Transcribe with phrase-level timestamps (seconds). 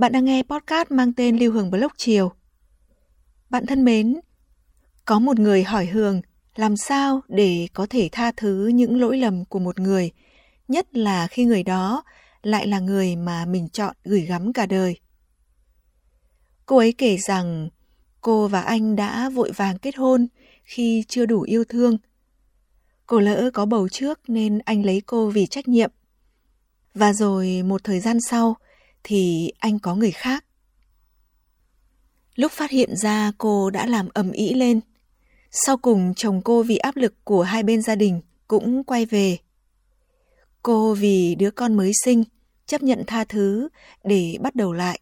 [0.00, 2.32] bạn đang nghe podcast mang tên Lưu Hương Blog Chiều.
[3.50, 4.20] Bạn thân mến,
[5.04, 6.20] có một người hỏi Hương
[6.54, 10.10] làm sao để có thể tha thứ những lỗi lầm của một người,
[10.68, 12.04] nhất là khi người đó
[12.42, 15.00] lại là người mà mình chọn gửi gắm cả đời.
[16.66, 17.68] Cô ấy kể rằng
[18.20, 20.26] cô và anh đã vội vàng kết hôn
[20.64, 21.98] khi chưa đủ yêu thương.
[23.06, 25.90] Cô lỡ có bầu trước nên anh lấy cô vì trách nhiệm.
[26.94, 28.56] Và rồi một thời gian sau,
[29.04, 30.44] thì anh có người khác.
[32.34, 34.80] Lúc phát hiện ra cô đã làm ầm ĩ lên.
[35.50, 39.38] Sau cùng chồng cô vì áp lực của hai bên gia đình cũng quay về.
[40.62, 42.24] Cô vì đứa con mới sinh
[42.66, 43.68] chấp nhận tha thứ
[44.04, 45.00] để bắt đầu lại.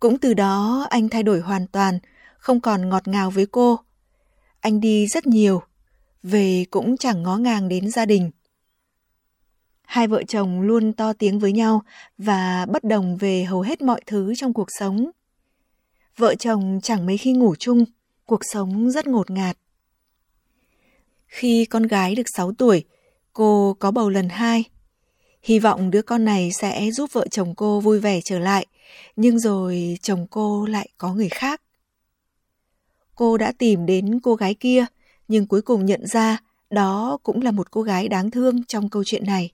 [0.00, 1.98] Cũng từ đó anh thay đổi hoàn toàn,
[2.38, 3.80] không còn ngọt ngào với cô.
[4.60, 5.62] Anh đi rất nhiều,
[6.22, 8.30] về cũng chẳng ngó ngàng đến gia đình.
[9.88, 11.82] Hai vợ chồng luôn to tiếng với nhau
[12.18, 15.10] và bất đồng về hầu hết mọi thứ trong cuộc sống.
[16.16, 17.84] Vợ chồng chẳng mấy khi ngủ chung,
[18.26, 19.58] cuộc sống rất ngột ngạt.
[21.26, 22.84] Khi con gái được 6 tuổi,
[23.32, 24.64] cô có bầu lần hai.
[25.42, 28.66] Hy vọng đứa con này sẽ giúp vợ chồng cô vui vẻ trở lại,
[29.16, 31.62] nhưng rồi chồng cô lại có người khác.
[33.14, 34.86] Cô đã tìm đến cô gái kia,
[35.28, 36.38] nhưng cuối cùng nhận ra
[36.70, 39.52] đó cũng là một cô gái đáng thương trong câu chuyện này.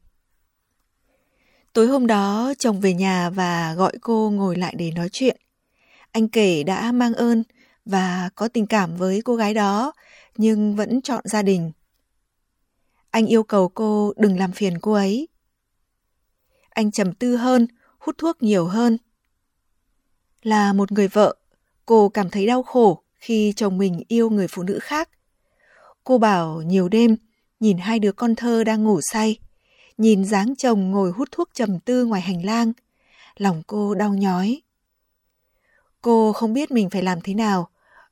[1.75, 5.37] Tối hôm đó, chồng về nhà và gọi cô ngồi lại để nói chuyện.
[6.13, 7.43] Anh kể đã mang ơn
[7.85, 9.93] và có tình cảm với cô gái đó,
[10.37, 11.73] nhưng vẫn chọn gia đình.
[13.11, 15.29] Anh yêu cầu cô đừng làm phiền cô ấy.
[16.71, 17.67] Anh trầm tư hơn,
[17.99, 18.99] hút thuốc nhiều hơn.
[20.43, 21.37] Là một người vợ,
[21.87, 25.09] cô cảm thấy đau khổ khi chồng mình yêu người phụ nữ khác.
[26.05, 27.17] Cô bảo nhiều đêm,
[27.61, 29.39] nhìn hai đứa con thơ đang ngủ say,
[29.99, 32.73] nhìn dáng chồng ngồi hút thuốc trầm tư ngoài hành lang,
[33.37, 34.61] lòng cô đau nhói.
[36.03, 37.69] Cô không biết mình phải làm thế nào,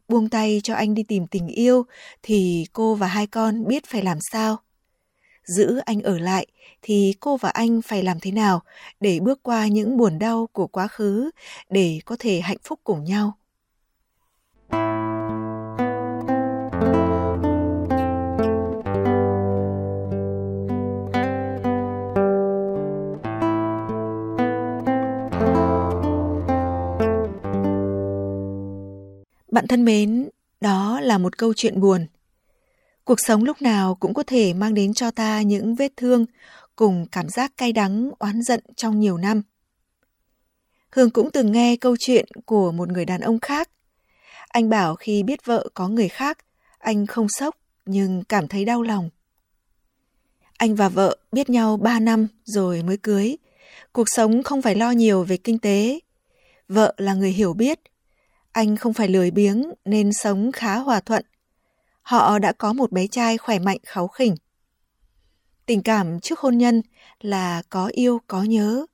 [0.09, 1.87] buông tay cho anh đi tìm tình yêu
[2.23, 4.57] thì cô và hai con biết phải làm sao.
[5.45, 6.47] Giữ anh ở lại
[6.83, 8.63] thì cô và anh phải làm thế nào
[9.01, 11.31] để bước qua những buồn đau của quá khứ
[11.71, 13.37] để có thể hạnh phúc cùng nhau.
[29.53, 30.29] Bạn thân mến,
[30.61, 32.07] đó là một câu chuyện buồn.
[33.05, 36.27] Cuộc sống lúc nào cũng có thể mang đến cho ta những vết thương
[36.77, 39.43] cùng cảm giác cay đắng, oán giận trong nhiều năm.
[40.91, 43.71] Hương cũng từng nghe câu chuyện của một người đàn ông khác.
[44.49, 46.39] Anh bảo khi biết vợ có người khác,
[46.79, 49.11] anh không sốc nhưng cảm thấy đau lòng.
[50.57, 53.37] Anh và vợ biết nhau 3 năm rồi mới cưới.
[53.93, 56.01] Cuộc sống không phải lo nhiều về kinh tế.
[56.69, 57.81] Vợ là người hiểu biết,
[58.53, 61.25] anh không phải lười biếng nên sống khá hòa thuận.
[62.03, 64.35] Họ đã có một bé trai khỏe mạnh kháu khỉnh.
[65.67, 66.83] Tình cảm trước hôn nhân
[67.21, 68.87] là có yêu có nhớ,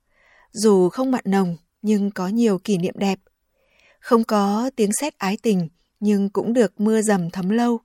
[0.53, 3.19] dù không mặn nồng nhưng có nhiều kỷ niệm đẹp.
[4.01, 5.69] Không có tiếng sét ái tình
[6.01, 7.81] nhưng cũng được mưa dầm thấm lâu.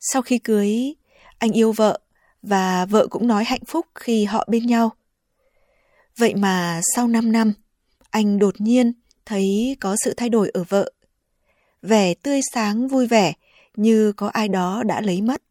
[0.00, 0.94] Sau khi cưới,
[1.38, 2.00] anh yêu vợ
[2.42, 4.92] và vợ cũng nói hạnh phúc khi họ bên nhau.
[6.16, 7.52] Vậy mà sau 5 năm,
[8.10, 8.92] anh đột nhiên
[9.26, 10.92] thấy có sự thay đổi ở vợ.
[11.82, 13.32] Vẻ tươi sáng vui vẻ
[13.76, 15.42] như có ai đó đã lấy mất.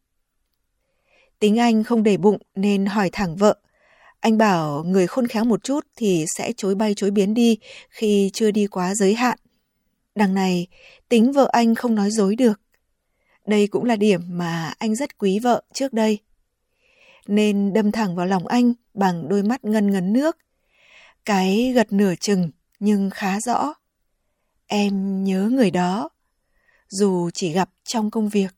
[1.39, 3.57] Tính anh không để bụng nên hỏi thẳng vợ.
[4.19, 7.57] Anh bảo người khôn khéo một chút thì sẽ chối bay chối biến đi
[7.89, 9.37] khi chưa đi quá giới hạn.
[10.15, 10.67] Đằng này,
[11.09, 12.61] tính vợ anh không nói dối được.
[13.45, 16.19] Đây cũng là điểm mà anh rất quý vợ trước đây.
[17.27, 20.37] Nên đâm thẳng vào lòng anh bằng đôi mắt ngân ngấn nước.
[21.25, 22.49] Cái gật nửa chừng
[22.81, 23.73] nhưng khá rõ.
[24.67, 26.09] Em nhớ người đó,
[26.87, 28.55] dù chỉ gặp trong công việc.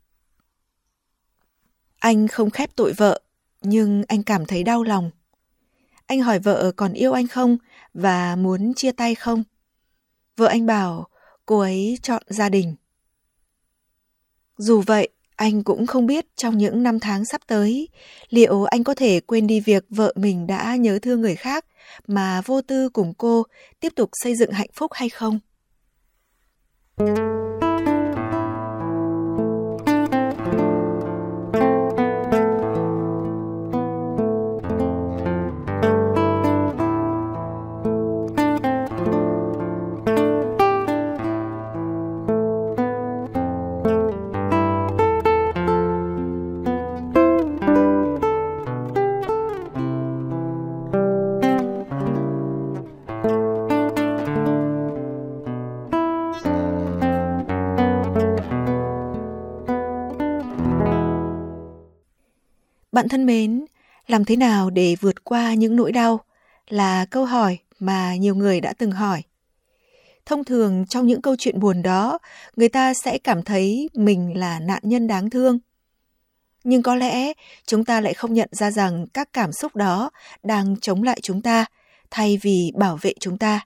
[2.00, 3.22] Anh không khép tội vợ,
[3.62, 5.12] nhưng anh cảm thấy đau lòng.
[6.06, 7.58] Anh hỏi vợ còn yêu anh không
[7.94, 9.44] và muốn chia tay không?
[10.38, 11.08] Vợ anh bảo
[11.46, 12.76] cô ấy chọn gia đình.
[14.58, 17.89] Dù vậy, anh cũng không biết trong những năm tháng sắp tới,
[18.30, 21.65] liệu anh có thể quên đi việc vợ mình đã nhớ thương người khác
[22.07, 23.44] mà vô tư cùng cô
[23.80, 25.39] tiếp tục xây dựng hạnh phúc hay không?
[26.97, 27.43] Thank you
[62.94, 63.66] Bạn thân mến,
[64.07, 66.19] làm thế nào để vượt qua những nỗi đau
[66.68, 69.24] là câu hỏi mà nhiều người đã từng hỏi.
[70.25, 72.19] Thông thường trong những câu chuyện buồn đó,
[72.56, 75.60] người ta sẽ cảm thấy mình là nạn nhân đáng thương.
[76.63, 77.34] Nhưng có lẽ
[77.66, 80.10] chúng ta lại không nhận ra rằng các cảm xúc đó
[80.44, 81.66] đang chống lại chúng ta
[82.12, 83.66] thay vì bảo vệ chúng ta.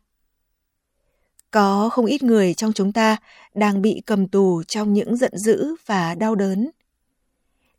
[1.51, 3.17] Có không ít người trong chúng ta
[3.53, 6.69] đang bị cầm tù trong những giận dữ và đau đớn.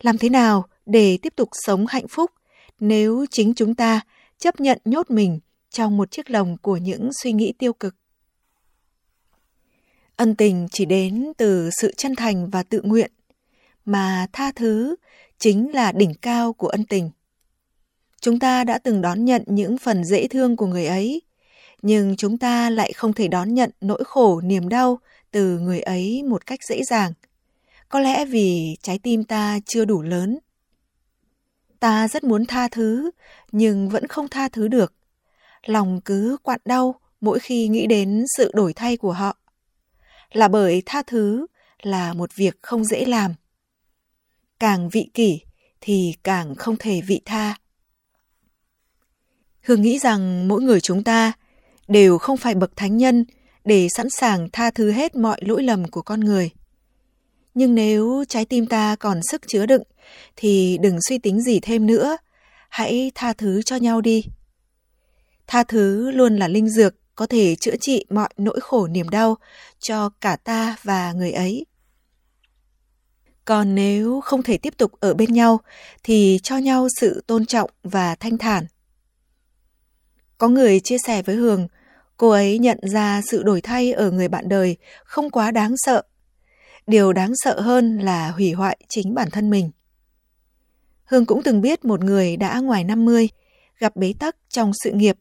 [0.00, 2.31] Làm thế nào để tiếp tục sống hạnh phúc
[2.81, 4.00] nếu chính chúng ta
[4.38, 5.40] chấp nhận nhốt mình
[5.70, 7.94] trong một chiếc lồng của những suy nghĩ tiêu cực.
[10.17, 13.11] Ân tình chỉ đến từ sự chân thành và tự nguyện,
[13.85, 14.96] mà tha thứ
[15.38, 17.11] chính là đỉnh cao của ân tình.
[18.20, 21.23] Chúng ta đã từng đón nhận những phần dễ thương của người ấy,
[21.82, 24.99] nhưng chúng ta lại không thể đón nhận nỗi khổ niềm đau
[25.31, 27.12] từ người ấy một cách dễ dàng.
[27.88, 30.38] Có lẽ vì trái tim ta chưa đủ lớn
[31.81, 33.11] Ta rất muốn tha thứ,
[33.53, 34.95] nhưng vẫn không tha thứ được.
[35.67, 39.37] Lòng cứ quặn đau mỗi khi nghĩ đến sự đổi thay của họ.
[40.33, 41.47] Là bởi tha thứ
[41.83, 43.35] là một việc không dễ làm.
[44.59, 45.41] Càng vị kỷ
[45.81, 47.55] thì càng không thể vị tha.
[49.63, 51.33] Hương nghĩ rằng mỗi người chúng ta
[51.89, 53.25] đều không phải bậc thánh nhân
[53.65, 56.51] để sẵn sàng tha thứ hết mọi lỗi lầm của con người.
[57.55, 59.83] Nhưng nếu trái tim ta còn sức chứa đựng
[60.37, 62.17] thì đừng suy tính gì thêm nữa,
[62.69, 64.25] hãy tha thứ cho nhau đi.
[65.47, 69.37] Tha thứ luôn là linh dược có thể chữa trị mọi nỗi khổ niềm đau
[69.79, 71.67] cho cả ta và người ấy.
[73.45, 75.61] Còn nếu không thể tiếp tục ở bên nhau
[76.03, 78.67] thì cho nhau sự tôn trọng và thanh thản.
[80.39, 81.69] Có người chia sẻ với Hường,
[82.17, 86.03] cô ấy nhận ra sự đổi thay ở người bạn đời không quá đáng sợ.
[86.87, 89.71] Điều đáng sợ hơn là hủy hoại chính bản thân mình.
[91.09, 93.29] Hương cũng từng biết một người đã ngoài 50,
[93.79, 95.17] gặp bế tắc trong sự nghiệp,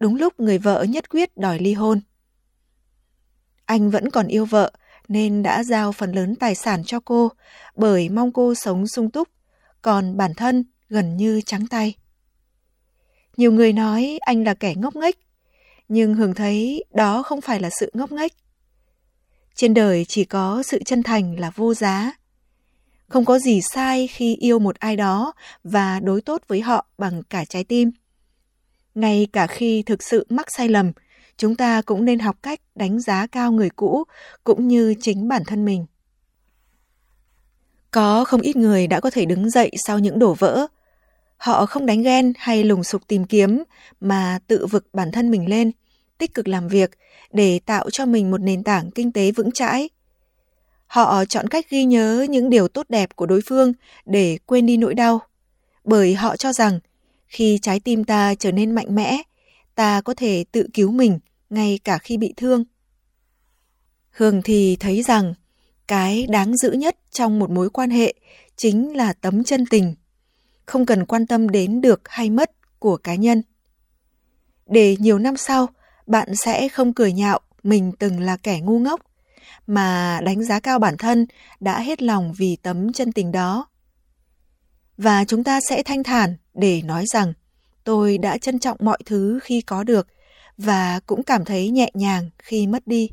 [0.00, 2.00] đúng lúc người vợ nhất quyết đòi ly hôn.
[3.64, 4.72] Anh vẫn còn yêu vợ
[5.08, 7.32] nên đã giao phần lớn tài sản cho cô
[7.76, 9.28] bởi mong cô sống sung túc,
[9.82, 11.94] còn bản thân gần như trắng tay.
[13.36, 15.18] Nhiều người nói anh là kẻ ngốc nghếch,
[15.88, 18.32] nhưng Hương thấy đó không phải là sự ngốc nghếch.
[19.54, 22.12] Trên đời chỉ có sự chân thành là vô giá.
[23.08, 25.32] Không có gì sai khi yêu một ai đó
[25.64, 27.90] và đối tốt với họ bằng cả trái tim.
[28.94, 30.92] Ngay cả khi thực sự mắc sai lầm,
[31.36, 34.04] chúng ta cũng nên học cách đánh giá cao người cũ
[34.44, 35.86] cũng như chính bản thân mình.
[37.90, 40.66] Có không ít người đã có thể đứng dậy sau những đổ vỡ.
[41.36, 43.62] Họ không đánh ghen hay lùng sục tìm kiếm
[44.00, 45.70] mà tự vực bản thân mình lên,
[46.18, 46.90] tích cực làm việc
[47.32, 49.88] để tạo cho mình một nền tảng kinh tế vững chãi.
[50.88, 53.72] Họ chọn cách ghi nhớ những điều tốt đẹp của đối phương
[54.06, 55.20] để quên đi nỗi đau.
[55.84, 56.80] Bởi họ cho rằng
[57.26, 59.22] khi trái tim ta trở nên mạnh mẽ,
[59.74, 61.18] ta có thể tự cứu mình
[61.50, 62.64] ngay cả khi bị thương.
[64.10, 65.34] Hương thì thấy rằng
[65.86, 68.14] cái đáng giữ nhất trong một mối quan hệ
[68.56, 69.94] chính là tấm chân tình,
[70.66, 73.42] không cần quan tâm đến được hay mất của cá nhân.
[74.66, 75.66] Để nhiều năm sau,
[76.06, 79.00] bạn sẽ không cười nhạo mình từng là kẻ ngu ngốc
[79.68, 81.26] mà đánh giá cao bản thân
[81.60, 83.68] đã hết lòng vì tấm chân tình đó.
[84.96, 87.32] Và chúng ta sẽ thanh thản để nói rằng
[87.84, 90.06] tôi đã trân trọng mọi thứ khi có được
[90.56, 93.10] và cũng cảm thấy nhẹ nhàng khi mất đi.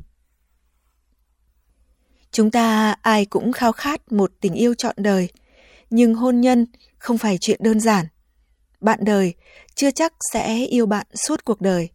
[2.30, 5.28] Chúng ta ai cũng khao khát một tình yêu trọn đời,
[5.90, 6.66] nhưng hôn nhân
[6.98, 8.06] không phải chuyện đơn giản.
[8.80, 9.34] Bạn đời
[9.74, 11.88] chưa chắc sẽ yêu bạn suốt cuộc đời.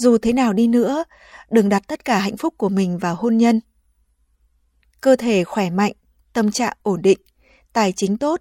[0.00, 1.04] Dù thế nào đi nữa,
[1.50, 3.60] đừng đặt tất cả hạnh phúc của mình vào hôn nhân.
[5.00, 5.92] Cơ thể khỏe mạnh,
[6.32, 7.18] tâm trạng ổn định,
[7.72, 8.40] tài chính tốt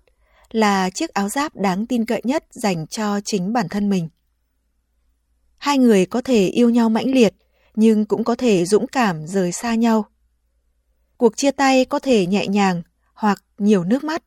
[0.52, 4.10] là chiếc áo giáp đáng tin cậy nhất dành cho chính bản thân mình.
[5.58, 7.34] Hai người có thể yêu nhau mãnh liệt,
[7.76, 10.06] nhưng cũng có thể dũng cảm rời xa nhau.
[11.18, 12.82] Cuộc chia tay có thể nhẹ nhàng
[13.14, 14.24] hoặc nhiều nước mắt.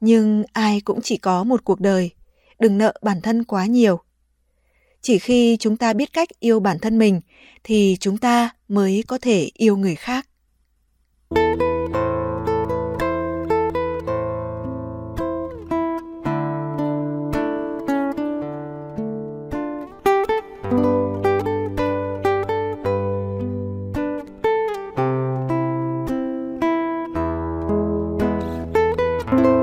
[0.00, 2.10] Nhưng ai cũng chỉ có một cuộc đời,
[2.58, 4.02] đừng nợ bản thân quá nhiều.
[5.02, 7.20] Chỉ khi chúng ta biết cách yêu bản thân mình
[7.64, 10.26] thì chúng ta mới có thể yêu người khác.
[29.32, 29.61] thank you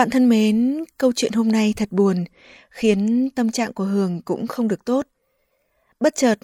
[0.00, 2.24] Bạn thân mến, câu chuyện hôm nay thật buồn,
[2.70, 5.06] khiến tâm trạng của Hường cũng không được tốt.
[6.00, 6.38] Bất chợt,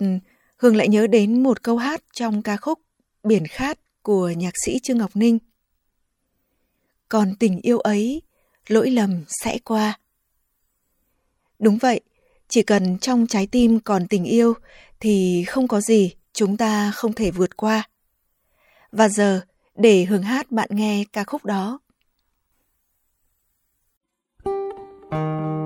[0.57, 2.79] Hường lại nhớ đến một câu hát trong ca khúc
[3.25, 5.39] Biển Khát của nhạc sĩ Trương Ngọc Ninh.
[7.09, 8.23] Còn tình yêu ấy,
[8.67, 9.99] lỗi lầm sẽ qua.
[11.59, 12.01] Đúng vậy,
[12.49, 14.55] chỉ cần trong trái tim còn tình yêu
[15.01, 17.89] thì không có gì chúng ta không thể vượt qua.
[18.93, 19.41] Và giờ,
[19.75, 21.79] để Hường hát bạn nghe ca khúc đó.
[25.13, 25.66] Em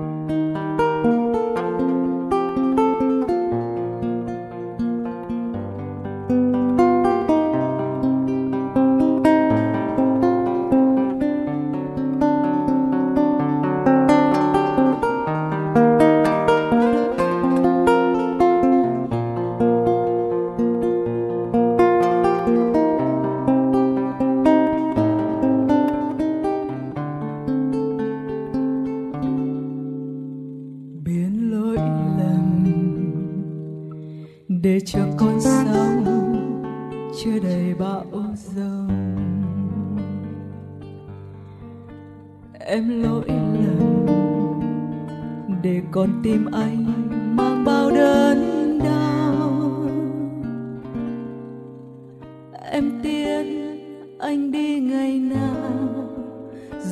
[54.31, 56.07] anh đi ngày nào.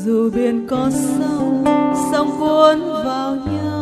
[0.03, 1.63] Dù biển có sông
[2.11, 3.78] sông cuốn vào nhau.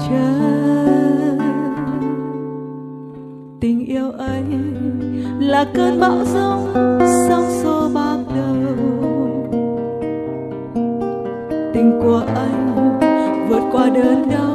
[0.00, 1.38] Trời,
[3.60, 4.44] tình yêu ấy
[5.40, 6.74] là cơn bão giông
[7.28, 8.56] sóng xô bạc đầu.
[11.74, 12.98] Tình của anh
[13.48, 14.53] vượt qua đớn đau.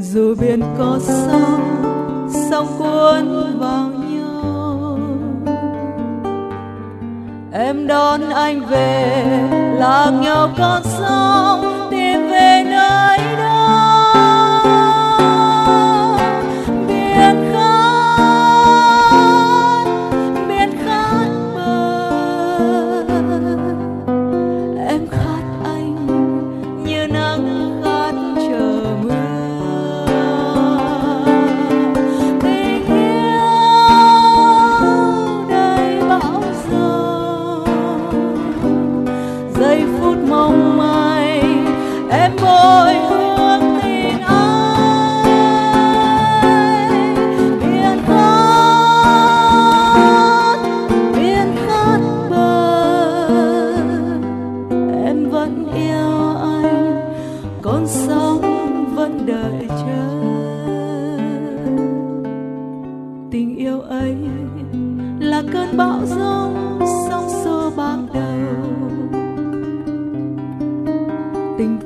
[0.00, 1.82] Dù biển có sóng
[2.50, 4.98] sóng cuốn vào nhau.
[7.52, 9.24] Em đón anh về
[9.78, 11.77] làm nhau con sóng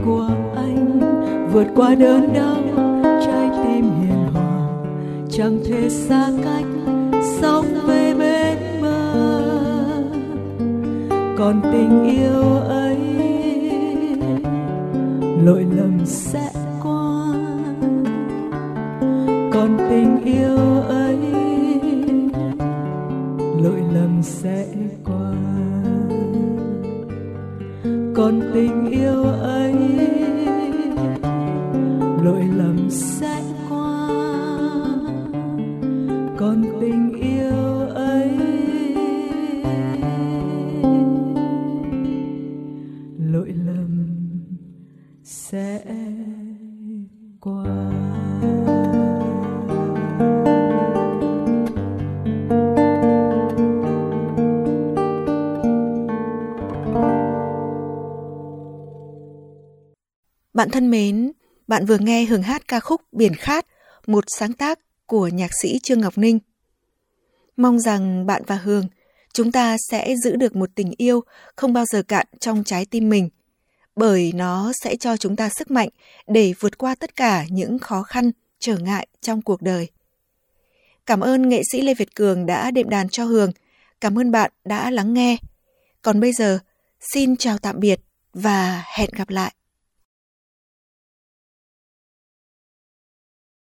[0.04, 1.00] của anh
[1.52, 2.56] vượt qua đớn đau,
[3.26, 4.68] trái tim hiền hòa.
[5.30, 6.66] Chẳng thể xa cách,
[7.40, 9.12] sóng về bên bờ.
[11.38, 13.01] Còn tình yêu ấy
[28.14, 29.74] còn tình yêu ấy
[32.24, 33.31] lỗi lầm xa.
[60.62, 61.32] Bạn thân mến,
[61.68, 63.66] bạn vừa nghe hưởng hát ca khúc Biển Khát,
[64.06, 66.38] một sáng tác của nhạc sĩ Trương Ngọc Ninh.
[67.56, 68.86] Mong rằng bạn và Hường,
[69.32, 71.20] chúng ta sẽ giữ được một tình yêu
[71.56, 73.28] không bao giờ cạn trong trái tim mình,
[73.96, 75.88] bởi nó sẽ cho chúng ta sức mạnh
[76.26, 79.88] để vượt qua tất cả những khó khăn, trở ngại trong cuộc đời.
[81.06, 83.50] Cảm ơn nghệ sĩ Lê Việt Cường đã đệm đàn cho Hường.
[84.00, 85.36] Cảm ơn bạn đã lắng nghe.
[86.02, 86.58] Còn bây giờ,
[87.12, 88.00] xin chào tạm biệt
[88.34, 89.54] và hẹn gặp lại.